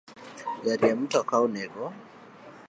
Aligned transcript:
Jariemb 0.65 0.99
mtoka 1.05 1.33
onego 1.45 1.83